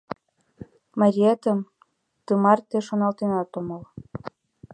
—Мариетым 0.99 1.59
тымарте 2.25 2.77
шоналтенат 2.87 3.49
омыл. 3.59 3.81